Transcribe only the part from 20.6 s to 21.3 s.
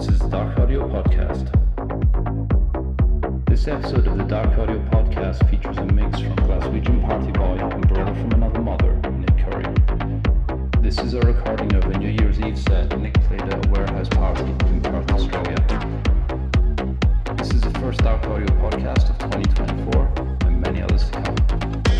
many others to